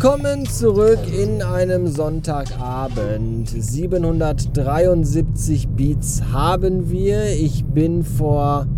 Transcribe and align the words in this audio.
Willkommen 0.00 0.46
zurück 0.46 1.00
in 1.12 1.42
einem 1.42 1.88
Sonntagabend. 1.88 3.48
773 3.48 5.66
Beats 5.70 6.22
haben 6.30 6.88
wir. 6.88 7.32
Ich 7.32 7.64
bin 7.64 8.04
vor 8.04 8.68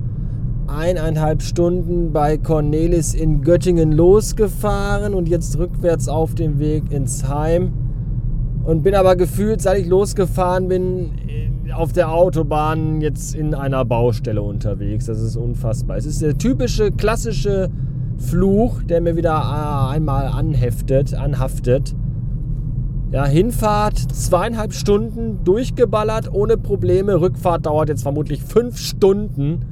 eineinhalb 0.66 1.42
Stunden 1.42 2.14
bei 2.14 2.38
Cornelis 2.38 3.12
in 3.12 3.42
Göttingen 3.42 3.92
losgefahren 3.92 5.12
und 5.12 5.28
jetzt 5.28 5.58
rückwärts 5.58 6.08
auf 6.08 6.34
dem 6.34 6.58
Weg 6.58 6.90
ins 6.90 7.28
Heim. 7.28 7.74
Und 8.64 8.82
bin 8.82 8.94
aber 8.94 9.14
gefühlt, 9.14 9.60
seit 9.60 9.80
ich 9.80 9.88
losgefahren 9.88 10.68
bin, 10.68 11.10
auf 11.74 11.92
der 11.92 12.10
Autobahn 12.10 13.02
jetzt 13.02 13.34
in 13.34 13.54
einer 13.54 13.84
Baustelle 13.84 14.40
unterwegs. 14.40 15.04
Das 15.04 15.20
ist 15.20 15.36
unfassbar. 15.36 15.98
Es 15.98 16.06
ist 16.06 16.22
der 16.22 16.38
typische, 16.38 16.90
klassische 16.90 17.68
Fluch, 18.20 18.82
der 18.82 19.00
mir 19.00 19.16
wieder 19.16 19.32
äh, 19.32 19.94
einmal 19.94 20.26
anheftet, 20.26 21.14
anhaftet. 21.14 21.94
Ja, 23.10 23.26
Hinfahrt 23.26 23.98
zweieinhalb 23.98 24.72
Stunden 24.72 25.42
durchgeballert 25.42 26.32
ohne 26.32 26.56
Probleme. 26.56 27.20
Rückfahrt 27.20 27.66
dauert 27.66 27.88
jetzt 27.88 28.02
vermutlich 28.02 28.42
fünf 28.44 28.78
Stunden, 28.78 29.64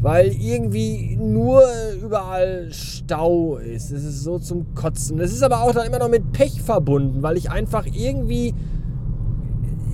weil 0.00 0.32
irgendwie 0.32 1.16
nur 1.16 1.62
überall 2.02 2.72
Stau 2.72 3.58
ist. 3.58 3.92
Es 3.92 4.02
ist 4.02 4.24
so 4.24 4.40
zum 4.40 4.74
Kotzen. 4.74 5.20
Es 5.20 5.32
ist 5.32 5.44
aber 5.44 5.62
auch 5.62 5.72
dann 5.72 5.86
immer 5.86 6.00
noch 6.00 6.08
mit 6.08 6.32
Pech 6.32 6.60
verbunden, 6.60 7.22
weil 7.22 7.36
ich 7.36 7.52
einfach 7.52 7.86
irgendwie 7.86 8.52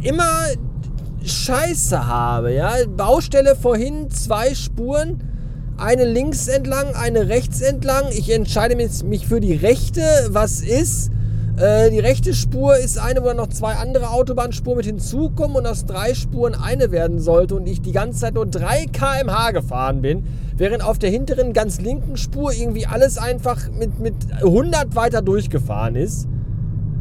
immer 0.03 0.47
Scheiße 1.23 2.07
habe. 2.07 2.55
Ja, 2.55 2.73
Baustelle 2.97 3.55
vorhin 3.55 4.09
zwei 4.09 4.55
Spuren 4.55 5.23
eine 5.79 6.05
links 6.05 6.49
entlang, 6.49 6.95
eine 6.95 7.29
rechts 7.29 7.61
entlang. 7.61 8.05
Ich 8.11 8.33
entscheide 8.33 8.77
mich 8.77 9.27
für 9.27 9.41
die 9.41 9.55
rechte. 9.55 10.03
Was 10.31 10.61
ist? 10.61 11.11
Äh, 11.59 11.91
die 11.91 12.01
rechte 12.01 12.35
Spur 12.35 12.77
ist 12.77 12.99
eine, 12.99 13.23
wo 13.23 13.27
dann 13.27 13.39
noch 13.39 13.49
zwei 13.49 13.75
andere 13.75 14.11
Autobahnspuren 14.11 14.77
mit 14.77 14.87
hinzukommen 14.87 15.57
und 15.57 15.67
aus 15.67 15.87
drei 15.87 16.15
Spuren 16.15 16.55
eine 16.55 16.91
werden 16.91 17.19
sollte 17.19 17.55
und 17.55 17.67
ich 17.67 17.81
die 17.81 17.93
ganze 17.93 18.21
Zeit 18.21 18.35
nur 18.35 18.47
3 18.47 18.87
km/h 18.93 19.53
gefahren 19.53 20.03
bin, 20.03 20.25
während 20.57 20.85
auf 20.85 20.99
der 20.99 21.11
hinteren 21.11 21.55
ganz 21.55 21.81
linken 21.81 22.19
Spur 22.19 22.53
irgendwie 22.53 22.87
alles 22.87 23.17
einfach 23.17 23.71
mit, 23.71 23.99
mit 24.01 24.15
100 24.43 24.95
weiter 24.97 25.23
durchgefahren 25.23 25.97
ist. 25.97 26.29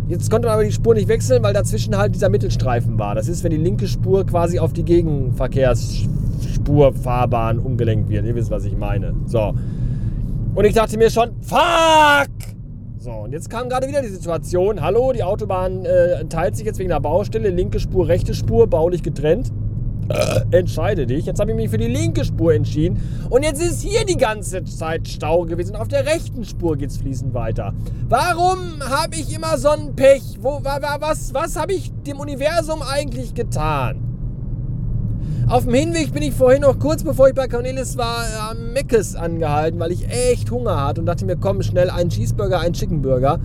Jetzt 0.07 0.29
konnte 0.29 0.47
man 0.47 0.53
aber 0.53 0.63
die 0.63 0.71
Spur 0.71 0.93
nicht 0.93 1.07
wechseln, 1.07 1.43
weil 1.43 1.53
dazwischen 1.53 1.97
halt 1.97 2.13
dieser 2.15 2.29
Mittelstreifen 2.29 2.97
war. 2.99 3.15
Das 3.15 3.27
ist, 3.27 3.43
wenn 3.43 3.51
die 3.51 3.57
linke 3.57 3.87
Spur 3.87 4.25
quasi 4.25 4.59
auf 4.59 4.71
die 4.71 4.83
Gegenverkehrs 4.83 6.07
Spurfahrbahn 6.53 7.59
umgelenkt 7.59 8.09
wird. 8.09 8.25
Ihr 8.25 8.35
wisst, 8.35 8.51
was 8.51 8.65
ich 8.65 8.75
meine. 8.77 9.13
So. 9.25 9.53
Und 10.55 10.65
ich 10.65 10.73
dachte 10.73 10.97
mir 10.97 11.09
schon, 11.09 11.31
fuck! 11.41 12.29
So, 12.97 13.11
und 13.11 13.33
jetzt 13.33 13.49
kam 13.49 13.69
gerade 13.69 13.87
wieder 13.87 14.01
die 14.01 14.07
Situation. 14.07 14.81
Hallo, 14.81 15.11
die 15.11 15.21
Autobahn 15.21 15.85
äh, 15.85 16.25
teilt 16.25 16.55
sich 16.55 16.65
jetzt 16.65 16.79
wegen 16.79 16.89
der 16.89 16.99
Baustelle. 16.99 17.49
Linke 17.49 17.79
Spur, 17.79 18.07
rechte 18.07 18.33
Spur, 18.33 18.67
baulich 18.67 19.03
getrennt. 19.03 19.51
Äh, 20.09 20.57
entscheide 20.57 21.07
dich. 21.07 21.25
Jetzt 21.25 21.39
habe 21.39 21.51
ich 21.51 21.57
mich 21.57 21.69
für 21.69 21.77
die 21.77 21.87
linke 21.87 22.23
Spur 22.23 22.53
entschieden. 22.53 23.01
Und 23.29 23.43
jetzt 23.43 23.61
ist 23.61 23.81
hier 23.81 24.05
die 24.05 24.17
ganze 24.17 24.63
Zeit 24.63 25.07
Stau 25.07 25.45
gewesen. 25.45 25.75
Auf 25.75 25.87
der 25.87 26.05
rechten 26.05 26.45
Spur 26.45 26.77
geht 26.77 26.91
es 26.91 26.97
fließend 26.97 27.33
weiter. 27.33 27.73
Warum 28.07 28.81
habe 28.81 29.15
ich 29.15 29.35
immer 29.35 29.57
so 29.57 29.69
ein 29.69 29.95
Pech? 29.95 30.37
Wo, 30.41 30.61
was 30.63 31.33
was 31.33 31.59
habe 31.59 31.73
ich 31.73 31.91
dem 32.05 32.19
Universum 32.19 32.81
eigentlich 32.81 33.33
getan? 33.33 34.04
Auf 35.47 35.65
dem 35.65 35.75
Hinweg 35.75 36.11
bin 36.11 36.23
ich 36.23 36.33
vorhin 36.33 36.63
noch 36.63 36.79
kurz 36.79 37.03
bevor 37.03 37.27
ich 37.27 37.35
bei 37.35 37.47
Cornelis 37.47 37.97
war 37.97 38.25
am 38.49 38.73
Meckes 38.73 39.15
angehalten, 39.15 39.79
weil 39.79 39.91
ich 39.91 40.09
echt 40.09 40.49
Hunger 40.49 40.83
hatte 40.83 41.01
und 41.01 41.05
dachte 41.05 41.23
mir, 41.23 41.37
komm, 41.37 41.61
schnell 41.61 41.91
ein 41.91 42.09
Cheeseburger, 42.09 42.61
ein 42.61 42.73
Chickenburger. 42.73 43.39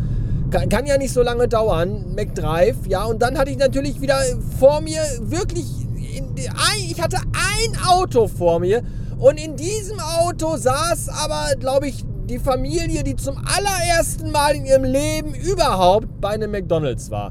Kann, 0.51 0.71
kann 0.71 0.87
ja 0.87 0.97
nicht 0.97 1.13
so 1.13 1.23
lange 1.23 1.47
dauern, 1.47 2.15
McDrive, 2.17 2.87
ja. 2.89 3.05
Und 3.05 3.21
dann 3.21 3.37
hatte 3.37 3.51
ich 3.51 3.59
natürlich 3.59 4.01
wieder 4.01 4.17
vor 4.59 4.81
mir 4.81 5.03
wirklich, 5.21 5.67
die, 5.99 6.49
ich 6.91 7.03
hatte 7.03 7.19
ein 7.19 7.79
Auto 7.87 8.29
vor 8.29 8.61
mir 8.61 8.83
und 9.19 9.39
in 9.39 9.57
diesem 9.57 10.01
Auto 10.01 10.57
saß 10.57 11.11
aber, 11.11 11.55
glaube 11.59 11.89
ich, 11.89 12.07
die 12.31 12.39
Familie, 12.39 13.05
die 13.05 13.17
zum 13.17 13.37
allerersten 13.37 14.31
Mal 14.31 14.55
in 14.55 14.65
ihrem 14.65 14.85
Leben 14.85 15.35
überhaupt 15.35 16.09
bei 16.19 16.31
einem 16.31 16.51
McDonald's 16.51 17.11
war. 17.11 17.31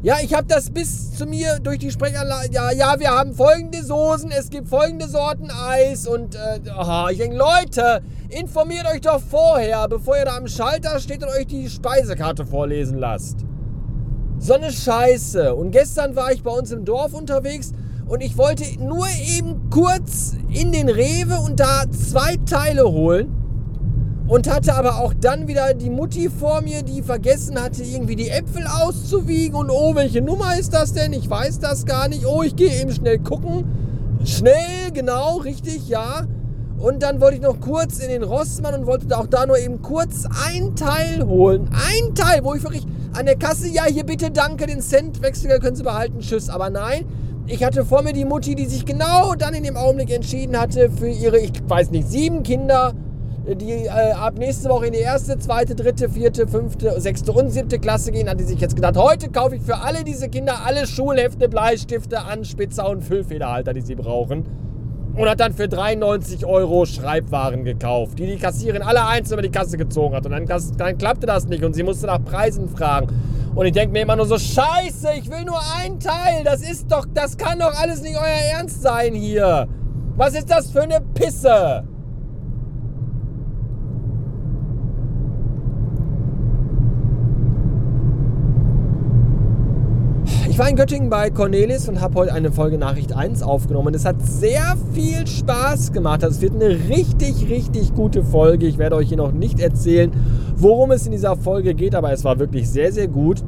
Ja, 0.00 0.18
ich 0.22 0.32
habe 0.32 0.46
das 0.46 0.70
bis 0.70 1.16
zu 1.16 1.26
mir 1.26 1.58
durch 1.58 1.78
die 1.78 1.90
Sprechanlage. 1.90 2.50
Ja, 2.52 2.70
ja, 2.70 2.94
wir 3.00 3.10
haben 3.10 3.34
folgende 3.34 3.82
Soßen, 3.82 4.30
es 4.30 4.48
gibt 4.48 4.68
folgende 4.68 5.08
Sorten 5.08 5.50
Eis 5.50 6.06
und 6.06 6.36
äh, 6.36 6.60
oh, 6.78 7.08
ich 7.10 7.18
denke, 7.18 7.36
Leute, 7.36 8.00
informiert 8.28 8.86
euch 8.86 9.00
doch 9.00 9.20
vorher, 9.20 9.88
bevor 9.88 10.16
ihr 10.16 10.26
da 10.26 10.36
am 10.36 10.46
Schalter 10.46 11.00
steht 11.00 11.24
und 11.24 11.30
euch 11.30 11.48
die 11.48 11.68
Speisekarte 11.68 12.46
vorlesen 12.46 12.98
lasst. 12.98 13.44
So 14.38 14.54
eine 14.54 14.70
Scheiße. 14.70 15.52
Und 15.52 15.72
gestern 15.72 16.14
war 16.14 16.30
ich 16.30 16.44
bei 16.44 16.52
uns 16.52 16.70
im 16.70 16.84
Dorf 16.84 17.12
unterwegs 17.12 17.72
und 18.06 18.22
ich 18.22 18.38
wollte 18.38 18.62
nur 18.80 19.08
eben 19.08 19.68
kurz 19.68 20.36
in 20.48 20.70
den 20.70 20.88
Rewe 20.88 21.40
und 21.40 21.58
da 21.58 21.82
zwei 21.90 22.36
Teile 22.46 22.84
holen 22.84 23.37
und 24.28 24.48
hatte 24.52 24.74
aber 24.74 25.00
auch 25.00 25.14
dann 25.14 25.48
wieder 25.48 25.72
die 25.72 25.88
Mutti 25.88 26.28
vor 26.28 26.60
mir, 26.60 26.82
die 26.82 27.02
vergessen 27.02 27.60
hatte, 27.60 27.82
irgendwie 27.82 28.14
die 28.14 28.28
Äpfel 28.28 28.66
auszuwiegen. 28.66 29.56
Und 29.56 29.70
oh, 29.70 29.94
welche 29.94 30.20
Nummer 30.20 30.56
ist 30.58 30.74
das 30.74 30.92
denn? 30.92 31.14
Ich 31.14 31.28
weiß 31.28 31.60
das 31.60 31.86
gar 31.86 32.08
nicht. 32.08 32.26
Oh, 32.26 32.42
ich 32.42 32.54
gehe 32.54 32.80
eben 32.80 32.92
schnell 32.92 33.18
gucken. 33.18 33.64
Schnell, 34.24 34.92
genau, 34.92 35.38
richtig, 35.38 35.88
ja. 35.88 36.26
Und 36.78 37.02
dann 37.02 37.20
wollte 37.20 37.36
ich 37.36 37.42
noch 37.42 37.58
kurz 37.58 37.98
in 37.98 38.10
den 38.10 38.22
Rossmann 38.22 38.74
und 38.74 38.86
wollte 38.86 39.16
auch 39.16 39.26
da 39.26 39.46
nur 39.46 39.58
eben 39.58 39.80
kurz 39.80 40.26
ein 40.46 40.76
Teil 40.76 41.26
holen. 41.26 41.68
Ein 41.72 42.14
Teil, 42.14 42.44
wo 42.44 42.54
ich 42.54 42.62
wirklich 42.62 42.86
an 43.14 43.24
der 43.24 43.36
Kasse, 43.36 43.68
ja, 43.68 43.84
hier 43.86 44.04
bitte 44.04 44.30
danke, 44.30 44.66
den 44.66 44.82
Centwechsel 44.82 45.58
können 45.58 45.74
Sie 45.74 45.82
behalten, 45.82 46.20
tschüss. 46.20 46.50
Aber 46.50 46.68
nein, 46.68 47.06
ich 47.46 47.64
hatte 47.64 47.84
vor 47.86 48.02
mir 48.02 48.12
die 48.12 48.26
Mutti, 48.26 48.54
die 48.54 48.66
sich 48.66 48.84
genau 48.84 49.34
dann 49.34 49.54
in 49.54 49.64
dem 49.64 49.78
Augenblick 49.78 50.10
entschieden 50.10 50.56
hatte, 50.56 50.90
für 50.90 51.08
ihre, 51.08 51.38
ich 51.38 51.52
weiß 51.66 51.90
nicht, 51.90 52.06
sieben 52.08 52.42
Kinder 52.42 52.92
die 53.56 53.86
äh, 53.86 53.88
ab 53.88 54.34
nächste 54.38 54.68
Woche 54.68 54.86
in 54.86 54.92
die 54.92 54.98
erste, 54.98 55.38
zweite, 55.38 55.74
dritte, 55.74 56.08
vierte, 56.08 56.46
fünfte, 56.46 57.00
sechste 57.00 57.32
und 57.32 57.50
siebte 57.50 57.78
Klasse 57.78 58.12
gehen, 58.12 58.28
hat 58.28 58.38
die 58.38 58.44
sich 58.44 58.60
jetzt 58.60 58.76
gedacht, 58.76 58.96
heute 58.96 59.30
kaufe 59.30 59.56
ich 59.56 59.62
für 59.62 59.78
alle 59.78 60.04
diese 60.04 60.28
Kinder 60.28 60.66
alle 60.66 60.86
Schulhefte, 60.86 61.48
Bleistifte, 61.48 62.20
Anspitzer 62.20 62.88
und 62.88 63.02
Füllfederhalter, 63.02 63.72
die 63.72 63.80
sie 63.80 63.94
brauchen. 63.94 64.44
Und 65.14 65.28
hat 65.28 65.40
dann 65.40 65.52
für 65.52 65.66
93 65.66 66.46
Euro 66.46 66.84
Schreibwaren 66.84 67.64
gekauft, 67.64 68.18
die 68.18 68.26
die 68.26 68.36
Kassierin 68.36 68.82
alle 68.82 69.04
einzeln 69.04 69.34
über 69.38 69.42
die 69.42 69.50
Kasse 69.50 69.76
gezogen 69.76 70.14
hat. 70.14 70.26
Und 70.26 70.32
dann, 70.32 70.46
dann 70.76 70.98
klappte 70.98 71.26
das 71.26 71.48
nicht 71.48 71.64
und 71.64 71.74
sie 71.74 71.82
musste 71.82 72.06
nach 72.06 72.22
Preisen 72.22 72.68
fragen. 72.68 73.08
Und 73.54 73.66
ich 73.66 73.72
denke 73.72 73.92
mir 73.92 74.02
immer 74.02 74.14
nur 74.14 74.26
so, 74.26 74.38
scheiße, 74.38 75.14
ich 75.18 75.28
will 75.28 75.44
nur 75.44 75.58
ein 75.76 75.98
Teil. 75.98 76.44
Das 76.44 76.60
ist 76.60 76.92
doch, 76.92 77.04
das 77.12 77.36
kann 77.36 77.58
doch 77.58 77.74
alles 77.80 78.02
nicht 78.02 78.16
euer 78.16 78.58
Ernst 78.58 78.82
sein 78.82 79.14
hier. 79.14 79.66
Was 80.16 80.34
ist 80.34 80.50
das 80.50 80.70
für 80.70 80.82
eine 80.82 81.00
Pisse? 81.00 81.82
Ich 90.58 90.60
war 90.60 90.70
in 90.70 90.74
Göttingen 90.74 91.08
bei 91.08 91.30
Cornelis 91.30 91.88
und 91.88 92.00
habe 92.00 92.16
heute 92.16 92.32
eine 92.32 92.50
Folge 92.50 92.78
Nachricht 92.78 93.12
1 93.12 93.44
aufgenommen. 93.44 93.94
Es 93.94 94.04
hat 94.04 94.20
sehr 94.20 94.76
viel 94.92 95.24
Spaß 95.24 95.92
gemacht. 95.92 96.24
Also 96.24 96.34
es 96.34 96.42
wird 96.42 96.56
eine 96.56 96.88
richtig, 96.88 97.48
richtig 97.48 97.94
gute 97.94 98.24
Folge. 98.24 98.66
Ich 98.66 98.76
werde 98.76 98.96
euch 98.96 99.06
hier 99.06 99.18
noch 99.18 99.30
nicht 99.30 99.60
erzählen, 99.60 100.10
worum 100.56 100.90
es 100.90 101.06
in 101.06 101.12
dieser 101.12 101.36
Folge 101.36 101.74
geht, 101.74 101.94
aber 101.94 102.10
es 102.10 102.24
war 102.24 102.40
wirklich 102.40 102.68
sehr, 102.68 102.90
sehr 102.90 103.06
gut. 103.06 103.44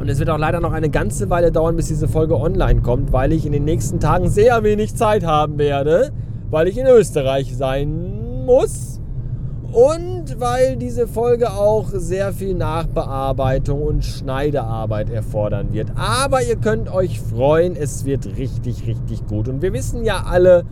Und 0.00 0.08
es 0.08 0.18
wird 0.20 0.30
auch 0.30 0.38
leider 0.38 0.60
noch 0.60 0.72
eine 0.72 0.88
ganze 0.88 1.28
Weile 1.28 1.52
dauern, 1.52 1.76
bis 1.76 1.88
diese 1.88 2.08
Folge 2.08 2.40
online 2.40 2.80
kommt, 2.80 3.12
weil 3.12 3.34
ich 3.34 3.44
in 3.44 3.52
den 3.52 3.66
nächsten 3.66 4.00
Tagen 4.00 4.30
sehr 4.30 4.62
wenig 4.62 4.94
Zeit 4.94 5.26
haben 5.26 5.58
werde, 5.58 6.12
weil 6.48 6.66
ich 6.66 6.78
in 6.78 6.86
Österreich 6.86 7.54
sein 7.54 8.46
muss 8.46 8.91
und 9.72 10.38
weil 10.38 10.76
diese 10.76 11.08
Folge 11.08 11.50
auch 11.50 11.88
sehr 11.92 12.32
viel 12.32 12.54
Nachbearbeitung 12.54 13.82
und 13.82 14.04
Schneidearbeit 14.04 15.10
erfordern 15.10 15.72
wird. 15.72 15.92
Aber 15.96 16.42
ihr 16.42 16.56
könnt 16.56 16.92
euch 16.92 17.20
freuen, 17.20 17.74
es 17.74 18.04
wird 18.04 18.36
richtig, 18.36 18.86
richtig 18.86 19.26
gut. 19.26 19.48
Und 19.48 19.62
wir 19.62 19.72
wissen 19.72 20.04
ja 20.04 20.24
alle, 20.26 20.64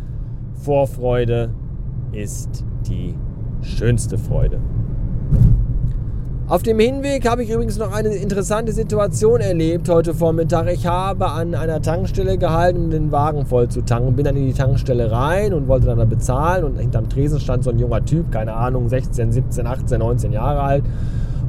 Vorfreude 0.63 1.51
ist 2.13 2.65
die 2.87 3.15
schönste 3.63 4.19
Freude. 4.19 4.61
Auf 6.51 6.65
dem 6.65 6.81
Hinweg 6.81 7.29
habe 7.31 7.45
ich 7.45 7.51
übrigens 7.51 7.79
noch 7.79 7.93
eine 7.93 8.09
interessante 8.09 8.73
Situation 8.73 9.41
erlebt 9.41 9.89
heute 9.89 10.15
Vormittag. 10.15 10.67
Ich 10.73 10.85
habe 10.85 11.31
an 11.31 11.55
einer 11.55 11.81
Tankstelle 11.81 12.39
gehalten, 12.39 12.87
um 12.87 12.91
den 12.91 13.13
Wagen 13.13 13.47
voll 13.47 13.69
zu 13.69 13.83
tanken. 13.83 14.17
Bin 14.17 14.25
dann 14.25 14.35
in 14.35 14.47
die 14.49 14.53
Tankstelle 14.53 15.13
rein 15.13 15.55
und 15.55 15.69
wollte 15.69 15.87
dann 15.87 15.99
da 15.99 16.05
bezahlen. 16.07 16.65
Und 16.65 16.81
hinterm 16.81 17.09
Tresen 17.09 17.39
stand 17.39 17.63
so 17.63 17.71
ein 17.71 17.79
junger 17.79 18.05
Typ, 18.05 18.33
keine 18.33 18.55
Ahnung, 18.55 18.89
16, 18.89 19.31
17, 19.31 19.65
18, 19.65 20.01
19 20.01 20.33
Jahre 20.33 20.61
alt. 20.61 20.85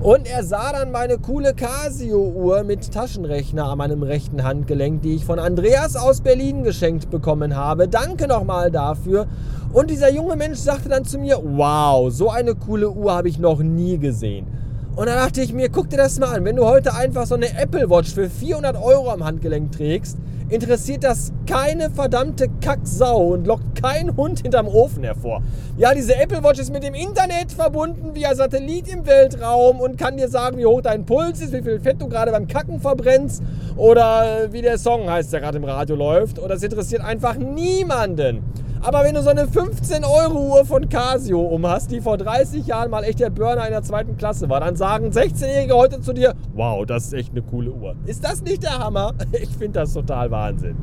Und 0.02 0.30
er 0.30 0.44
sah 0.44 0.72
dann 0.72 0.92
meine 0.92 1.18
coole 1.18 1.56
Casio-Uhr 1.56 2.64
mit 2.64 2.94
Taschenrechner 2.94 3.72
an 3.72 3.80
meinem 3.80 4.04
rechten 4.04 4.44
Handgelenk, 4.44 5.02
die 5.02 5.16
ich 5.16 5.26
von 5.26 5.40
Andreas 5.40 5.96
aus 5.96 6.22
Berlin 6.22 6.64
geschenkt 6.64 7.10
bekommen 7.10 7.56
habe. 7.56 7.88
Danke 7.88 8.28
nochmal 8.28 8.70
dafür. 8.70 9.26
Und 9.74 9.90
dieser 9.90 10.12
junge 10.12 10.36
Mensch 10.36 10.60
sagte 10.60 10.90
dann 10.90 11.06
zu 11.06 11.18
mir, 11.18 11.40
wow, 11.44 12.12
so 12.12 12.30
eine 12.30 12.54
coole 12.54 12.92
Uhr 12.92 13.12
habe 13.12 13.30
ich 13.30 13.40
noch 13.40 13.64
nie 13.64 13.98
gesehen. 13.98 14.61
Und 14.94 15.08
da 15.08 15.16
dachte 15.16 15.42
ich 15.42 15.54
mir, 15.54 15.70
guck 15.70 15.90
dir 15.90 15.98
das 15.98 16.20
mal 16.20 16.36
an, 16.36 16.44
wenn 16.44 16.58
du 16.58 16.66
heute 16.66 16.94
einfach 16.94 17.26
so 17.26 17.36
eine 17.36 17.58
Apple 17.58 17.90
Watch 17.90 18.14
für 18.14 18.30
400 18.30 18.76
Euro 18.76 19.10
am 19.10 19.24
Handgelenk 19.24 19.72
trägst, 19.72 20.18
interessiert 20.50 21.06
das 21.06 21.32
keine 21.48 21.90
verdammte 21.90 22.50
Kacksau 22.60 23.28
und 23.28 23.48
lockt 23.48 23.82
kein 23.82 24.18
Hund 24.18 24.42
hinterm 24.42 24.68
Ofen 24.68 25.04
hervor. 25.04 25.42
Ja, 25.78 25.94
diese 25.94 26.18
Apple 26.18 26.44
Watch 26.44 26.60
ist 26.60 26.74
mit 26.74 26.84
dem 26.84 26.94
Internet 26.94 27.54
verbunden 27.54 28.14
via 28.14 28.36
Satellit 28.36 28.90
im 28.90 29.06
Weltraum 29.06 29.80
und 29.80 29.98
kann 29.98 30.18
dir 30.18 30.28
sagen, 30.28 30.58
wie 30.58 30.66
hoch 30.66 30.82
dein 30.82 31.06
Puls 31.06 31.40
ist, 31.40 31.54
wie 31.54 31.62
viel 31.62 31.80
Fett 31.80 32.02
du 32.02 32.10
gerade 32.10 32.32
beim 32.32 32.50
Kacken 32.50 32.82
verbrennst 32.82 33.42
oder 33.78 34.52
wie 34.52 34.62
der 34.62 34.78
Song 34.78 35.10
heißt, 35.10 35.32
der 35.32 35.40
gerade 35.40 35.58
im 35.58 35.64
Radio 35.64 35.96
läuft. 35.96 36.38
Und 36.38 36.50
das 36.50 36.62
interessiert 36.64 37.02
einfach 37.02 37.36
niemanden. 37.36 38.44
Aber 38.84 39.04
wenn 39.04 39.14
du 39.14 39.22
so 39.22 39.30
eine 39.30 39.44
15-Euro-Uhr 39.44 40.66
von 40.66 40.90
Casio 40.90 41.40
um 41.40 41.68
hast, 41.68 41.92
die 41.92 42.02
vor 42.02 42.18
30 42.18 42.66
Jahren 42.66 42.90
mal 42.90 43.04
echt 43.04 43.20
der 43.20 43.30
Burner 43.30 43.66
in 43.66 43.74
der 43.74 43.84
zweiten 43.84 44.18
Klasse 44.18 44.50
war, 44.50 44.60
dann 44.60 44.76
sagen 44.76 45.12
16-Jährige 45.12 45.76
heute 45.76 46.02
zu 46.02 46.14
dir, 46.14 46.34
wow, 46.56 46.84
das 46.84 47.06
ist 47.06 47.14
echt 47.14 47.32
eine 47.32 47.44
coole 47.44 47.72
Uhr. 47.72 47.96
Ist 48.08 48.24
das 48.24 48.42
nicht 48.42 48.64
der 48.64 48.80
Hammer? 48.80 49.14
Ich 49.34 49.50
finde 49.50 49.80
das 49.80 49.94
total 49.94 50.32
Wahnsinn. 50.32 50.76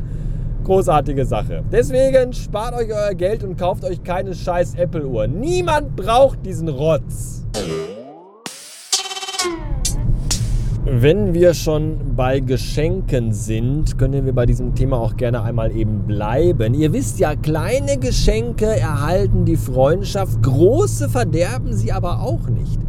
Großartige 0.64 1.26
Sache. 1.26 1.64
Deswegen 1.72 2.32
spart 2.32 2.74
euch 2.74 2.92
euer 2.92 3.14
Geld 3.14 3.42
und 3.42 3.56
kauft 3.56 3.84
euch 3.84 4.02
keine 4.04 4.34
scheiß 4.34 4.74
Apple-Uhr. 4.76 5.26
Niemand 5.26 5.96
braucht 5.96 6.44
diesen 6.46 6.68
Rotz. 6.68 7.44
Wenn 10.90 11.35
wir 11.35 11.52
schon 11.52 12.17
bei 12.17 12.40
Geschenken 12.40 13.35
sind, 13.35 13.99
können 13.99 14.25
wir 14.25 14.32
bei 14.32 14.46
diesem 14.46 14.75
Thema 14.75 14.96
auch 14.99 15.19
gerne 15.19 15.43
einmal 15.43 15.70
eben 15.76 16.06
bleiben. 16.06 16.73
Ihr 16.73 16.94
wisst 16.94 17.19
ja, 17.19 17.37
kleine 17.37 17.99
Geschenke 17.99 18.64
erhalten 18.64 19.44
die 19.44 19.58
Freundschaft, 19.58 20.43
große 20.43 21.11
verderben 21.11 21.75
sie 21.75 21.93
aber 21.93 22.23
auch 22.23 22.49
nicht. 22.49 22.81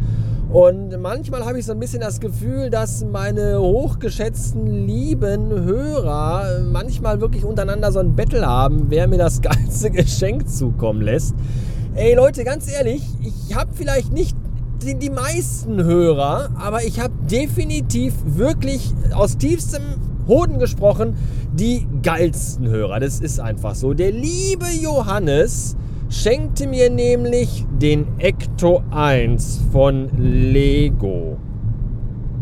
Und 0.50 0.98
manchmal 0.98 1.44
habe 1.44 1.58
ich 1.58 1.66
so 1.66 1.72
ein 1.72 1.78
bisschen 1.78 2.00
das 2.00 2.20
Gefühl, 2.20 2.70
dass 2.70 3.04
meine 3.04 3.60
hochgeschätzten 3.60 4.66
lieben 4.86 5.50
Hörer 5.50 6.62
manchmal 6.72 7.20
wirklich 7.20 7.44
untereinander 7.44 7.92
so 7.92 7.98
ein 7.98 8.16
Battle 8.16 8.46
haben, 8.46 8.86
wer 8.88 9.08
mir 9.08 9.18
das 9.18 9.40
geilste 9.42 9.90
Geschenk 9.90 10.48
zukommen 10.48 11.02
lässt. 11.02 11.34
Ey 11.94 12.14
Leute, 12.14 12.44
ganz 12.44 12.72
ehrlich, 12.72 13.02
ich 13.20 13.54
habe 13.54 13.72
vielleicht 13.74 14.10
nicht 14.10 14.39
die, 14.82 14.94
die 14.94 15.10
meisten 15.10 15.82
Hörer, 15.82 16.50
aber 16.56 16.84
ich 16.84 17.00
habe 17.00 17.12
definitiv 17.30 18.14
wirklich 18.24 18.92
aus 19.14 19.36
tiefstem 19.36 19.82
Hoden 20.26 20.58
gesprochen 20.58 21.16
die 21.52 21.86
geilsten 22.02 22.68
Hörer. 22.68 23.00
Das 23.00 23.20
ist 23.20 23.40
einfach 23.40 23.74
so. 23.74 23.94
Der 23.94 24.12
liebe 24.12 24.66
Johannes 24.80 25.76
schenkte 26.08 26.66
mir 26.66 26.90
nämlich 26.90 27.66
den 27.80 28.06
Ecto 28.18 28.82
1 28.90 29.60
von 29.72 30.08
Lego. 30.16 31.36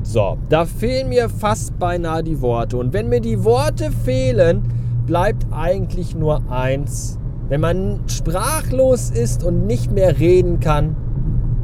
So, 0.02 0.38
da 0.48 0.64
fehlen 0.64 1.08
mir 1.08 1.28
fast 1.28 1.78
beinahe 1.78 2.22
die 2.22 2.40
Worte. 2.40 2.76
Und 2.76 2.92
wenn 2.92 3.08
mir 3.08 3.20
die 3.20 3.44
Worte 3.44 3.90
fehlen, 4.04 4.62
bleibt 5.06 5.46
eigentlich 5.50 6.14
nur 6.14 6.50
eins. 6.50 7.18
Wenn 7.48 7.60
man 7.60 8.00
sprachlos 8.06 9.10
ist 9.10 9.42
und 9.42 9.66
nicht 9.66 9.90
mehr 9.90 10.18
reden 10.18 10.60
kann, 10.60 10.96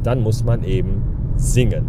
dann 0.05 0.21
muss 0.21 0.43
man 0.43 0.63
eben 0.63 1.01
singen. 1.35 1.85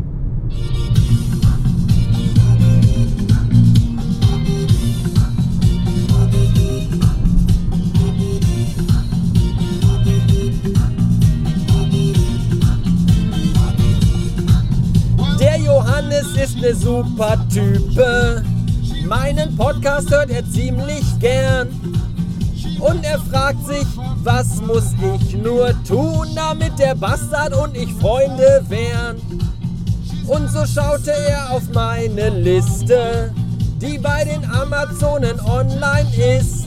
Der 15.38 15.58
Johannes 15.58 16.26
ist 16.42 16.58
ne 16.60 16.74
super 16.74 17.36
Type. 17.52 18.42
Meinen 19.06 19.54
Podcast 19.56 20.10
hört 20.10 20.30
er 20.30 20.44
ziemlich 20.50 21.04
gern. 21.20 21.68
Und 22.80 23.04
er 23.04 23.18
fragt 23.18 23.66
sich, 23.66 23.86
was 24.22 24.60
muss 24.60 24.92
ich 25.14 25.34
nur 25.36 25.72
tun, 25.84 26.28
damit 26.34 26.78
der 26.78 26.94
Bastard 26.94 27.54
und 27.54 27.76
ich 27.76 27.92
Freunde 27.94 28.64
wären? 28.68 29.16
Und 30.26 30.48
so 30.50 30.66
schaute 30.66 31.12
er 31.12 31.52
auf 31.52 31.62
meine 31.72 32.30
Liste, 32.30 33.32
die 33.80 33.98
bei 33.98 34.24
den 34.24 34.44
Amazonen 34.50 35.38
online 35.40 36.08
ist. 36.38 36.66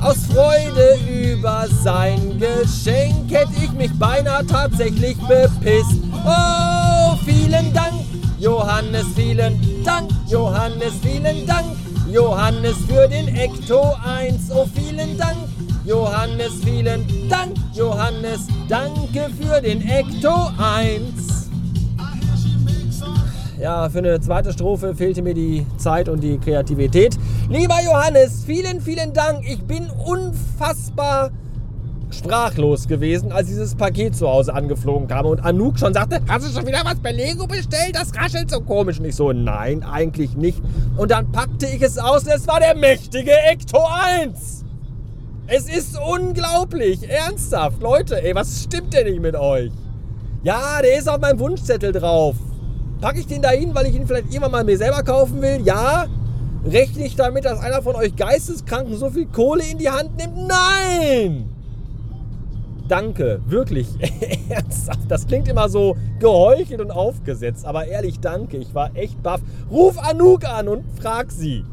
Aus 0.00 0.16
Freude 0.32 0.96
über 1.08 1.66
sein 1.82 2.38
Geschenk 2.38 3.30
hätte 3.30 3.52
ich 3.62 3.72
mich 3.72 3.92
beinahe 3.98 4.46
tatsächlich 4.46 5.16
bepisst. 5.18 6.00
Oh, 6.24 7.16
vielen 7.24 7.72
Dank, 7.74 7.94
Johannes, 8.38 9.06
vielen 9.14 9.84
Dank, 9.84 10.10
Johannes, 10.26 10.94
vielen 11.02 11.46
Dank. 11.46 11.79
Johannes 12.12 12.76
für 12.88 13.06
den 13.06 13.28
Ecto 13.36 13.94
1. 14.04 14.50
Oh, 14.50 14.66
vielen 14.74 15.16
Dank, 15.16 15.36
Johannes, 15.84 16.54
vielen 16.64 17.06
Dank, 17.28 17.54
Johannes, 17.72 18.48
danke 18.68 19.28
für 19.40 19.60
den 19.60 19.88
Ecto 19.88 20.50
1. 20.58 21.48
Ja, 23.60 23.88
für 23.88 23.98
eine 23.98 24.18
zweite 24.20 24.52
Strophe 24.52 24.94
fehlte 24.94 25.22
mir 25.22 25.34
die 25.34 25.64
Zeit 25.76 26.08
und 26.08 26.20
die 26.20 26.38
Kreativität. 26.38 27.16
Lieber 27.48 27.76
Johannes, 27.84 28.42
vielen, 28.44 28.80
vielen 28.80 29.12
Dank. 29.12 29.44
Ich 29.48 29.62
bin 29.62 29.88
unfassbar 30.04 31.30
sprachlos 32.20 32.86
gewesen, 32.86 33.32
als 33.32 33.48
dieses 33.48 33.74
Paket 33.74 34.14
zu 34.14 34.28
Hause 34.28 34.54
angeflogen 34.54 35.08
kam 35.08 35.26
und 35.26 35.40
Anouk 35.40 35.78
schon 35.78 35.94
sagte, 35.94 36.20
hast 36.28 36.46
du 36.46 36.52
schon 36.52 36.66
wieder 36.66 36.84
was 36.84 36.96
bei 36.96 37.12
Lego 37.12 37.46
bestellt? 37.46 37.94
Das 37.94 38.14
raschelt 38.14 38.50
so 38.50 38.60
komisch. 38.60 38.98
Und 38.98 39.06
ich 39.06 39.16
so, 39.16 39.32
nein, 39.32 39.82
eigentlich 39.82 40.36
nicht. 40.36 40.60
Und 40.96 41.10
dann 41.10 41.32
packte 41.32 41.66
ich 41.66 41.82
es 41.82 41.98
aus 41.98 42.24
und 42.24 42.32
es 42.32 42.46
war 42.46 42.60
der 42.60 42.76
mächtige 42.76 43.32
Ecto 43.32 43.78
1. 43.84 44.64
Es 45.46 45.68
ist 45.68 45.98
unglaublich, 45.98 47.08
ernsthaft. 47.08 47.80
Leute, 47.80 48.22
ey, 48.22 48.34
was 48.34 48.64
stimmt 48.64 48.92
denn 48.92 49.06
nicht 49.06 49.20
mit 49.20 49.34
euch? 49.34 49.72
Ja, 50.42 50.80
der 50.82 50.98
ist 50.98 51.08
auf 51.08 51.20
meinem 51.20 51.38
Wunschzettel 51.38 51.92
drauf. 51.92 52.36
Packe 53.00 53.20
ich 53.20 53.26
den 53.26 53.42
da 53.42 53.50
hin, 53.50 53.74
weil 53.74 53.86
ich 53.86 53.94
ihn 53.94 54.06
vielleicht 54.06 54.26
irgendwann 54.26 54.52
mal 54.52 54.64
mir 54.64 54.76
selber 54.76 55.02
kaufen 55.02 55.40
will? 55.40 55.60
Ja. 55.64 56.06
Rechne 56.64 57.06
ich 57.06 57.16
damit, 57.16 57.46
dass 57.46 57.58
einer 57.58 57.80
von 57.80 57.96
euch 57.96 58.14
Geisteskranken 58.14 58.94
so 58.96 59.08
viel 59.08 59.26
Kohle 59.26 59.64
in 59.64 59.78
die 59.78 59.88
Hand 59.88 60.16
nimmt? 60.18 60.36
Nein! 60.36 61.59
Danke, 62.90 63.40
wirklich, 63.46 63.88
ernsthaft. 64.48 65.08
Das 65.08 65.26
klingt 65.26 65.48
immer 65.48 65.68
so 65.68 65.96
geheuchelt 66.18 66.80
und 66.80 66.90
aufgesetzt, 66.90 67.64
aber 67.64 67.86
ehrlich, 67.86 68.20
danke. 68.20 68.56
Ich 68.56 68.74
war 68.74 68.90
echt 68.94 69.22
baff. 69.22 69.40
Ruf 69.70 69.98
Anouk 69.98 70.44
an 70.44 70.68
und 70.68 70.84
frag 71.00 71.30
sie. 71.30 71.64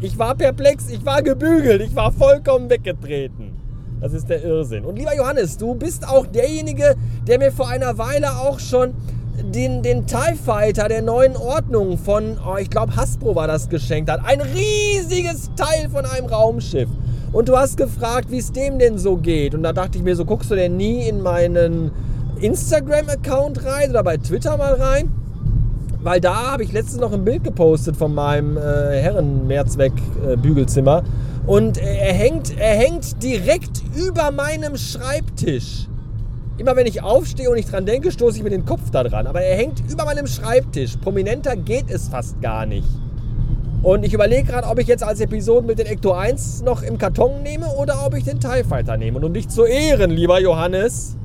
Ich 0.00 0.18
war 0.18 0.34
perplex, 0.34 0.88
ich 0.90 1.04
war 1.04 1.22
gebügelt, 1.22 1.82
ich 1.82 1.94
war 1.94 2.12
vollkommen 2.12 2.70
weggetreten. 2.70 3.56
Das 4.00 4.14
ist 4.14 4.30
der 4.30 4.42
Irrsinn. 4.42 4.84
Und 4.84 4.96
lieber 4.96 5.14
Johannes, 5.14 5.58
du 5.58 5.74
bist 5.74 6.08
auch 6.08 6.26
derjenige, 6.26 6.94
der 7.26 7.38
mir 7.38 7.52
vor 7.52 7.68
einer 7.68 7.98
Weile 7.98 8.38
auch 8.38 8.58
schon 8.58 8.94
den, 9.42 9.82
den 9.82 10.06
TIE 10.06 10.36
Fighter 10.42 10.88
der 10.88 11.02
neuen 11.02 11.36
Ordnung 11.36 11.98
von, 11.98 12.38
oh, 12.46 12.56
ich 12.56 12.70
glaube 12.70 12.96
Hasbro 12.96 13.34
war 13.34 13.46
das 13.46 13.68
geschenkt 13.68 14.10
hat. 14.10 14.20
Ein 14.24 14.40
riesiges 14.40 15.50
Teil 15.54 15.88
von 15.90 16.06
einem 16.06 16.26
Raumschiff. 16.26 16.88
Und 17.32 17.48
du 17.48 17.56
hast 17.56 17.76
gefragt, 17.76 18.30
wie 18.30 18.38
es 18.38 18.50
dem 18.50 18.78
denn 18.78 18.98
so 18.98 19.16
geht. 19.16 19.54
Und 19.54 19.62
da 19.62 19.72
dachte 19.72 19.98
ich 19.98 20.04
mir 20.04 20.16
so, 20.16 20.24
guckst 20.24 20.50
du 20.50 20.56
denn 20.56 20.76
nie 20.76 21.08
in 21.08 21.22
meinen 21.22 21.92
Instagram-Account 22.40 23.64
rein 23.64 23.90
oder 23.90 24.02
bei 24.02 24.16
Twitter 24.16 24.56
mal 24.56 24.74
rein? 24.74 25.12
Weil 26.02 26.20
da 26.20 26.52
habe 26.52 26.64
ich 26.64 26.72
letztens 26.72 27.00
noch 27.00 27.12
ein 27.12 27.24
Bild 27.24 27.44
gepostet 27.44 27.96
von 27.96 28.14
meinem 28.14 28.56
äh, 28.56 29.00
Herren-Mehrzweck-Bügelzimmer. 29.00 31.04
Und 31.46 31.78
er 31.78 32.12
hängt, 32.12 32.58
er 32.58 32.74
hängt 32.74 33.22
direkt 33.22 33.82
über 33.94 34.32
meinem 34.32 34.76
Schreibtisch. 34.76 35.86
Immer 36.58 36.76
wenn 36.76 36.86
ich 36.86 37.02
aufstehe 37.02 37.48
und 37.48 37.58
ich 37.58 37.66
dran 37.66 37.86
denke, 37.86 38.10
stoße 38.10 38.38
ich 38.38 38.42
mir 38.42 38.50
den 38.50 38.64
Kopf 38.64 38.90
da 38.90 39.04
dran. 39.04 39.26
Aber 39.26 39.40
er 39.40 39.56
hängt 39.56 39.82
über 39.90 40.04
meinem 40.04 40.26
Schreibtisch. 40.26 40.96
Prominenter 40.96 41.56
geht 41.56 41.90
es 41.90 42.08
fast 42.08 42.40
gar 42.40 42.66
nicht. 42.66 42.88
Und 43.82 44.04
ich 44.04 44.12
überlege 44.12 44.44
gerade, 44.44 44.68
ob 44.68 44.78
ich 44.78 44.86
jetzt 44.86 45.02
als 45.02 45.20
Episode 45.20 45.66
mit 45.66 45.78
den 45.78 45.86
Ecto 45.86 46.12
1 46.12 46.62
noch 46.62 46.82
im 46.82 46.98
Karton 46.98 47.42
nehme 47.42 47.66
oder 47.76 48.04
ob 48.04 48.14
ich 48.14 48.24
den 48.24 48.38
TIE 48.38 48.62
Fighter 48.62 48.98
nehme. 48.98 49.16
Und 49.18 49.24
um 49.24 49.32
dich 49.32 49.48
zu 49.48 49.64
ehren, 49.64 50.10
lieber 50.10 50.38
Johannes, 50.38 51.16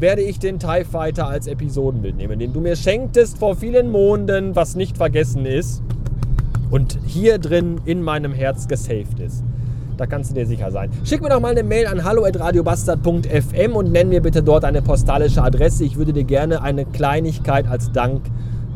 werde 0.00 0.22
ich 0.22 0.40
den 0.40 0.58
TIE 0.58 0.84
Fighter 0.90 1.28
als 1.28 1.46
Episodenbild 1.46 2.16
nehmen, 2.16 2.38
den 2.40 2.52
du 2.52 2.60
mir 2.60 2.74
schenktest 2.74 3.38
vor 3.38 3.54
vielen 3.54 3.90
Monden, 3.92 4.56
was 4.56 4.74
nicht 4.74 4.96
vergessen 4.96 5.46
ist 5.46 5.82
und 6.70 6.98
hier 7.04 7.38
drin 7.38 7.80
in 7.84 8.02
meinem 8.02 8.32
Herz 8.32 8.66
gesaved 8.66 9.20
ist. 9.20 9.44
Da 9.96 10.06
kannst 10.06 10.30
du 10.30 10.34
dir 10.34 10.46
sicher 10.46 10.72
sein. 10.72 10.90
Schick 11.04 11.20
mir 11.20 11.28
doch 11.28 11.40
mal 11.40 11.50
eine 11.50 11.62
Mail 11.62 11.86
an 11.86 12.02
hallo@radiobastard.fm 12.02 13.76
und 13.76 13.92
nenn 13.92 14.08
mir 14.08 14.22
bitte 14.22 14.42
dort 14.42 14.64
eine 14.64 14.82
postalische 14.82 15.42
Adresse. 15.42 15.84
Ich 15.84 15.96
würde 15.96 16.12
dir 16.12 16.24
gerne 16.24 16.62
eine 16.62 16.86
Kleinigkeit 16.86 17.68
als 17.68 17.92
Dank 17.92 18.22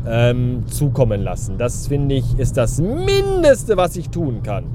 ähm, 0.07 0.63
zukommen 0.67 1.21
lassen. 1.21 1.57
Das 1.57 1.87
finde 1.87 2.15
ich 2.15 2.37
ist 2.37 2.57
das 2.57 2.79
Mindeste, 2.79 3.77
was 3.77 3.95
ich 3.95 4.09
tun 4.09 4.43
kann. 4.43 4.65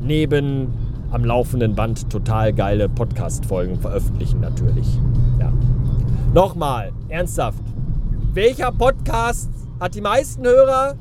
Neben 0.00 0.72
am 1.10 1.24
laufenden 1.24 1.74
Band 1.74 2.08
total 2.10 2.52
geile 2.52 2.88
Podcast-Folgen 2.88 3.78
veröffentlichen 3.80 4.40
natürlich. 4.40 4.86
Ja. 5.38 5.52
Nochmal, 6.32 6.92
ernsthaft. 7.08 7.62
welcher 8.32 8.70
Podcast 8.70 9.50
hat 9.80 9.94
die 9.94 10.00
meisten 10.00 10.44
Hörer? 10.44 10.94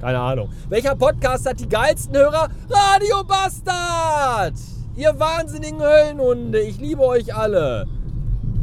Keine 0.00 0.18
Ahnung. 0.20 0.48
Welcher 0.68 0.94
Podcast 0.94 1.48
hat 1.48 1.58
die 1.58 1.68
geilsten 1.68 2.16
Hörer? 2.16 2.48
Radio 2.70 3.24
Bastard! 3.26 4.54
Ihr 4.94 5.18
wahnsinnigen 5.18 5.80
Höllenhunde, 5.80 6.60
ich 6.60 6.78
liebe 6.78 7.02
euch 7.02 7.34
alle. 7.34 7.86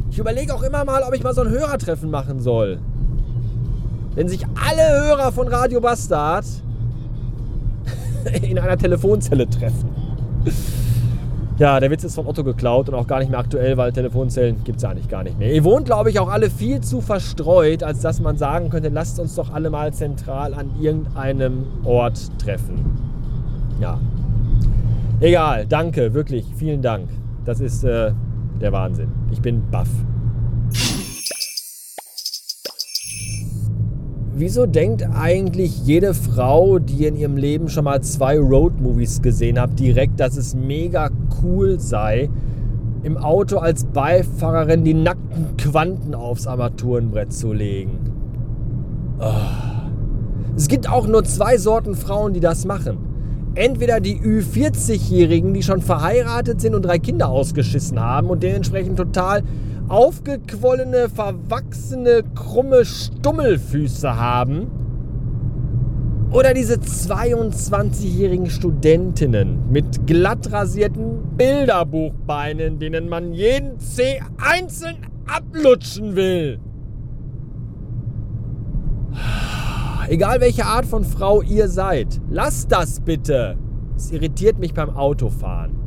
Ich 0.09 0.17
überlege 0.17 0.53
auch 0.53 0.63
immer 0.63 0.85
mal, 0.85 1.03
ob 1.03 1.13
ich 1.13 1.23
mal 1.23 1.33
so 1.33 1.41
ein 1.41 1.49
Hörertreffen 1.49 2.09
machen 2.09 2.39
soll. 2.39 2.79
Wenn 4.15 4.29
sich 4.29 4.45
alle 4.55 5.07
Hörer 5.07 5.31
von 5.31 5.47
Radio 5.47 5.81
Bastard 5.81 6.45
in 8.41 8.57
einer 8.57 8.77
Telefonzelle 8.77 9.49
treffen. 9.49 9.89
Ja, 11.57 11.79
der 11.79 11.89
Witz 11.89 12.03
ist 12.03 12.15
von 12.15 12.27
Otto 12.27 12.43
geklaut 12.43 12.89
und 12.89 12.95
auch 12.95 13.07
gar 13.07 13.19
nicht 13.19 13.29
mehr 13.29 13.39
aktuell, 13.39 13.77
weil 13.77 13.93
Telefonzellen 13.93 14.63
gibt 14.65 14.79
es 14.79 14.83
eigentlich 14.83 15.07
gar 15.07 15.23
nicht 15.23 15.39
mehr. 15.39 15.53
Ihr 15.53 15.63
wohnt, 15.63 15.85
glaube 15.85 16.09
ich, 16.09 16.19
auch 16.19 16.29
alle 16.29 16.49
viel 16.49 16.81
zu 16.81 16.99
verstreut, 16.99 17.81
als 17.81 18.01
dass 18.01 18.19
man 18.19 18.37
sagen 18.37 18.69
könnte, 18.69 18.89
lasst 18.89 19.19
uns 19.19 19.35
doch 19.35 19.53
alle 19.53 19.69
mal 19.69 19.93
zentral 19.93 20.53
an 20.53 20.71
irgendeinem 20.81 21.65
Ort 21.85 22.19
treffen. 22.39 22.79
Ja. 23.79 23.99
Egal, 25.21 25.65
danke, 25.65 26.13
wirklich, 26.13 26.45
vielen 26.57 26.81
Dank. 26.81 27.07
Das 27.45 27.61
ist 27.61 27.85
äh, 27.85 28.11
der 28.59 28.73
Wahnsinn. 28.73 29.09
Ich 29.31 29.41
bin 29.41 29.63
baff. 29.71 29.89
Wieso 34.37 34.65
denkt 34.65 35.07
eigentlich 35.13 35.85
jede 35.85 36.13
Frau, 36.13 36.77
die 36.77 37.05
in 37.05 37.15
ihrem 37.15 37.37
Leben 37.37 37.69
schon 37.69 37.85
mal 37.85 38.01
zwei 38.01 38.37
Roadmovies 38.37 39.21
gesehen 39.21 39.57
hat, 39.57 39.79
direkt, 39.79 40.19
dass 40.19 40.35
es 40.35 40.53
mega 40.53 41.09
cool 41.41 41.79
sei, 41.79 42.29
im 43.03 43.15
Auto 43.15 43.59
als 43.59 43.85
Beifahrerin 43.85 44.83
die 44.83 44.93
nackten 44.93 45.55
Quanten 45.55 46.13
aufs 46.13 46.47
Armaturenbrett 46.47 47.31
zu 47.31 47.53
legen? 47.53 48.11
Oh. 49.19 49.31
Es 50.57 50.67
gibt 50.67 50.89
auch 50.89 51.07
nur 51.07 51.23
zwei 51.23 51.57
Sorten 51.57 51.95
Frauen, 51.95 52.33
die 52.33 52.41
das 52.41 52.65
machen. 52.65 52.97
Entweder 53.55 54.01
die 54.01 54.19
Ü40-Jährigen, 54.19 55.53
die 55.53 55.63
schon 55.63 55.79
verheiratet 55.79 56.59
sind 56.59 56.75
und 56.75 56.83
drei 56.83 56.99
Kinder 56.99 57.29
ausgeschissen 57.29 58.01
haben 58.01 58.29
und 58.29 58.43
dementsprechend 58.43 58.97
total 58.97 59.43
aufgequollene, 59.87 61.09
verwachsene, 61.09 62.23
krumme 62.35 62.85
Stummelfüße 62.85 64.15
haben. 64.15 64.67
Oder 66.31 66.53
diese 66.53 66.75
22-jährigen 66.75 68.49
Studentinnen 68.49 69.71
mit 69.71 70.05
glatt 70.05 70.51
rasierten 70.51 71.37
Bilderbuchbeinen, 71.37 72.79
denen 72.79 73.07
man 73.07 73.33
jeden 73.33 73.79
Zeh 73.79 74.21
einzeln 74.37 74.97
ablutschen 75.27 76.15
will. 76.15 76.59
Egal 80.07 80.41
welche 80.41 80.65
Art 80.65 80.85
von 80.85 81.03
Frau 81.03 81.41
ihr 81.41 81.67
seid, 81.67 82.19
lasst 82.29 82.71
das 82.71 82.99
bitte. 82.99 83.57
Es 83.95 84.11
irritiert 84.11 84.59
mich 84.59 84.73
beim 84.73 84.89
Autofahren. 84.89 85.84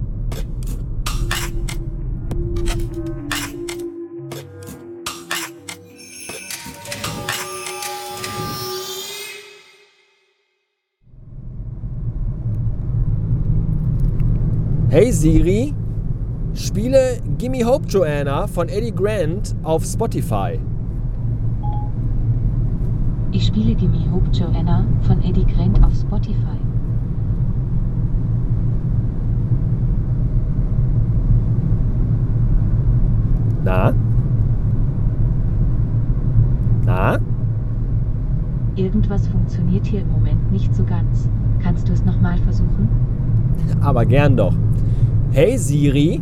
Hey 14.90 15.12
Siri, 15.12 15.74
spiele 16.54 17.20
Gimme 17.36 17.62
Hope 17.66 17.86
Joanna 17.88 18.46
von 18.46 18.70
Eddie 18.70 18.90
Grant 18.90 19.54
auf 19.62 19.84
Spotify. 19.84 20.58
Ich 23.30 23.44
spiele 23.48 23.74
Gimme 23.74 24.10
Hope 24.10 24.30
Joanna 24.32 24.86
von 25.02 25.22
Eddie 25.22 25.44
Grant 25.44 25.84
auf 25.84 25.94
Spotify. 25.94 26.56
Na? 33.64 33.92
Na? 36.86 37.18
Irgendwas 38.76 39.28
funktioniert 39.28 39.84
hier 39.84 40.00
im 40.00 40.12
Moment 40.12 40.50
nicht 40.50 40.74
so 40.74 40.82
ganz. 40.84 41.28
Kannst 41.62 41.86
du 41.86 41.92
es 41.92 42.02
nochmal 42.06 42.38
versuchen? 42.38 42.88
Aber 43.80 44.04
gern 44.04 44.36
doch. 44.36 44.54
Hey 45.30 45.56
Siri, 45.58 46.20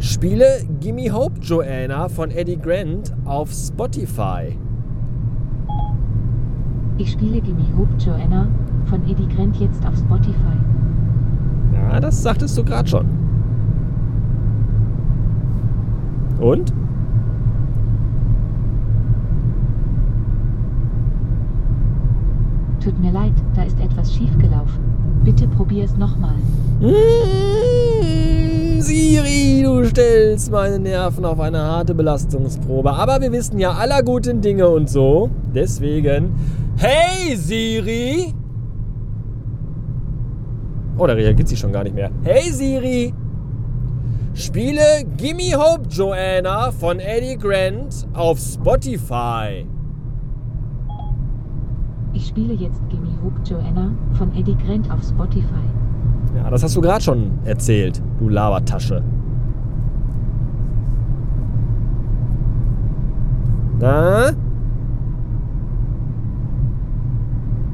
spiele 0.00 0.64
Gimme 0.80 1.12
Hope 1.12 1.40
Joanna 1.40 2.08
von 2.08 2.30
Eddie 2.30 2.58
Grant 2.58 3.14
auf 3.24 3.50
Spotify. 3.52 4.56
Ich 6.98 7.12
spiele 7.12 7.40
Gimme 7.40 7.64
Hope 7.76 7.94
Joanna 7.98 8.48
von 8.86 9.02
Eddie 9.08 9.28
Grant 9.34 9.56
jetzt 9.56 9.86
auf 9.86 9.96
Spotify. 9.96 10.58
Ja, 11.72 12.00
das 12.00 12.22
sagtest 12.22 12.58
du 12.58 12.64
gerade 12.64 12.88
schon. 12.88 13.06
Und? 16.40 16.72
Tut 22.80 22.98
mir 23.00 23.12
leid, 23.12 23.32
da 23.54 23.62
ist 23.62 23.78
etwas 23.80 24.14
schiefgelaufen. 24.14 24.87
Bitte 25.24 25.46
probier 25.48 25.84
es 25.84 25.96
nochmal. 25.96 26.34
Mmh, 26.80 28.80
Siri, 28.80 29.62
du 29.64 29.84
stellst 29.84 30.50
meine 30.50 30.78
Nerven 30.78 31.24
auf 31.24 31.40
eine 31.40 31.58
harte 31.58 31.94
Belastungsprobe. 31.94 32.92
Aber 32.92 33.20
wir 33.20 33.32
wissen 33.32 33.58
ja 33.58 33.72
aller 33.72 34.02
guten 34.02 34.40
Dinge 34.40 34.68
und 34.68 34.88
so. 34.88 35.30
Deswegen, 35.54 36.32
hey 36.76 37.36
Siri! 37.36 38.32
Oh, 40.96 41.06
da 41.06 41.12
reagiert 41.12 41.48
sie 41.48 41.56
schon 41.56 41.72
gar 41.72 41.84
nicht 41.84 41.94
mehr. 41.94 42.10
Hey 42.22 42.50
Siri! 42.50 43.12
Spiele 44.34 45.04
Gimme 45.16 45.56
Hope 45.56 45.88
Joanna 45.88 46.70
von 46.70 47.00
Eddie 47.00 47.36
Grant 47.36 48.06
auf 48.14 48.38
Spotify. 48.38 49.66
Ich 52.12 52.28
spiele 52.28 52.54
jetzt 52.54 52.80
Gimme 52.88 53.07
Hope 53.22 53.40
Joanna 53.44 53.90
von 54.14 54.34
Eddie 54.34 54.56
Grant 54.56 54.90
auf 54.90 55.02
Spotify. 55.02 55.44
Ja, 56.36 56.50
das 56.50 56.62
hast 56.62 56.76
du 56.76 56.80
gerade 56.80 57.02
schon 57.02 57.30
erzählt, 57.44 58.02
du 58.18 58.28
Labertasche. 58.28 59.02
Na? 63.80 64.30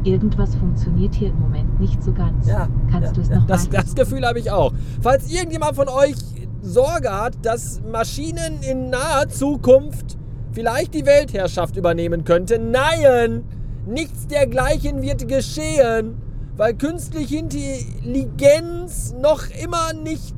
Irgendwas 0.05 0.55
funktioniert 0.55 1.15
hier 1.15 1.29
im 1.29 1.41
Moment 1.41 1.81
nicht 1.81 2.03
so 2.03 2.13
ganz. 2.13 2.47
Ja. 2.47 2.69
Kannst 2.91 3.09
ja, 3.09 3.13
du 3.15 3.21
es 3.23 3.29
ja, 3.29 3.39
noch 3.39 3.47
das, 3.47 3.69
das 3.71 3.95
Gefühl 3.95 4.25
habe 4.27 4.39
ich 4.39 4.51
auch. 4.51 4.73
Falls 5.01 5.33
irgendjemand 5.33 5.77
von 5.77 5.89
euch 5.89 6.17
Sorge 6.61 7.11
hat, 7.11 7.35
dass 7.43 7.83
Maschinen 7.91 8.61
in 8.63 8.91
naher 8.91 9.29
Zukunft 9.29 10.19
vielleicht 10.53 10.95
die 10.95 11.07
Weltherrschaft 11.07 11.77
übernehmen 11.77 12.25
könnte, 12.25 12.59
nein! 12.59 13.45
Nichts 13.87 14.27
dergleichen 14.27 15.03
wird 15.03 15.29
geschehen, 15.29 16.17
weil 16.57 16.75
künstliche 16.75 17.37
Intelligenz 17.37 19.15
noch 19.21 19.43
immer 19.63 19.93
nicht 19.93 20.35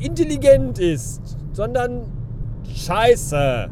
intelligent 0.00 0.78
ist, 0.78 1.20
sondern 1.52 2.02
scheiße. 2.74 3.70